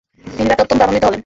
তিনি 0.25 0.47
তাতে 0.49 0.61
অত্যন্ত 0.63 0.81
আনন্দিত 0.83 1.03
হলেন। 1.05 1.19